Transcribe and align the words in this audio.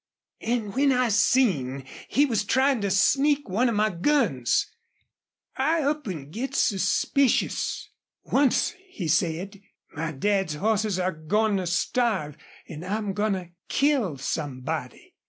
An' 0.39 0.71
when 0.71 0.91
I 0.91 1.09
seen 1.09 1.85
he 2.07 2.25
was 2.25 2.43
tryin' 2.43 2.81
to 2.81 2.89
sneak 2.89 3.47
one 3.47 3.69
of 3.69 3.75
my 3.75 3.91
guns, 3.91 4.65
I 5.55 5.83
up 5.83 6.07
an' 6.07 6.31
gets 6.31 6.57
suspicious. 6.59 7.87
Once 8.23 8.73
he 8.89 9.07
said, 9.07 9.61
'My 9.93 10.11
dad's 10.11 10.55
hosses 10.55 10.97
are 10.97 11.11
goin' 11.11 11.57
to 11.57 11.67
starve, 11.67 12.35
an' 12.67 12.83
I'm 12.83 13.13
goin' 13.13 13.33
to 13.33 13.49
kill 13.67 14.17
somebody!' 14.17 15.13